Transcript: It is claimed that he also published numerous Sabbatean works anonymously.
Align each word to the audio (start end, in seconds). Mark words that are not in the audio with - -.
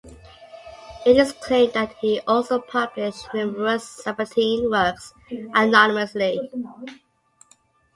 It 1.05 1.15
is 1.17 1.31
claimed 1.31 1.73
that 1.73 1.93
he 2.01 2.21
also 2.21 2.59
published 2.59 3.27
numerous 3.35 3.85
Sabbatean 4.03 4.71
works 4.71 5.13
anonymously. 5.53 6.39